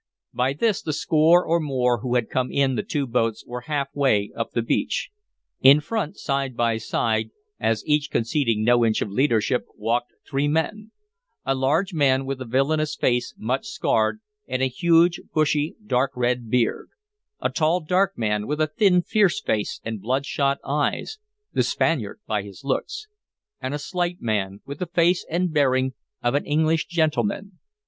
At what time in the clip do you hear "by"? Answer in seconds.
0.33-0.53, 6.57-6.77, 22.25-22.41